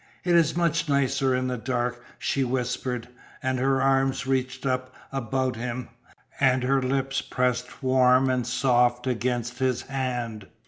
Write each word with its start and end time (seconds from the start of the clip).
"It 0.23 0.33
is 0.33 0.57
much 0.57 0.89
nicer 0.89 1.35
in 1.35 1.45
the 1.45 1.59
dark," 1.59 2.03
she 2.17 2.43
whispered, 2.43 3.07
and 3.43 3.59
her 3.59 3.79
arms 3.79 4.25
reached 4.25 4.65
up 4.65 4.95
about 5.11 5.55
him, 5.57 5.89
and 6.39 6.63
her 6.63 6.81
lips 6.81 7.21
pressed 7.21 7.83
warm 7.83 8.27
and 8.27 8.47
soft 8.47 9.05
against 9.05 9.59
his 9.59 9.83
hand. 9.83 10.47